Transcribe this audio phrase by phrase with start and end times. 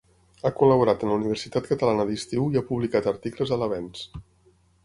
[0.47, 4.07] Ha col·laborat en la Universitat Catalana d'Estiu i ha publicat articles a l'Avenç.